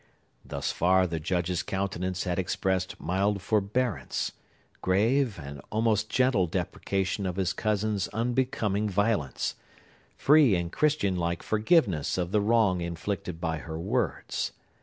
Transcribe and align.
Thus 0.43 0.71
far 0.71 1.05
the 1.05 1.19
Judge's 1.19 1.61
countenance 1.61 2.23
had 2.23 2.39
expressed 2.39 2.99
mild 2.99 3.39
forbearance,—grave 3.39 5.37
and 5.37 5.61
almost 5.69 6.09
gentle 6.09 6.47
deprecation 6.47 7.27
of 7.27 7.35
his 7.35 7.53
cousin's 7.53 8.07
unbecoming 8.07 8.89
violence,—free 8.89 10.55
and 10.55 10.71
Christian 10.71 11.17
like 11.17 11.43
forgiveness 11.43 12.17
of 12.17 12.31
the 12.31 12.41
wrong 12.41 12.81
inflicted 12.81 13.39
by 13.39 13.59
her 13.59 13.77
words. 13.79 14.53